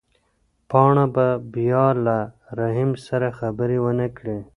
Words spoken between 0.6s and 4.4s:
پاڼه به بیا له رحیم سره خبرې ونه کړي.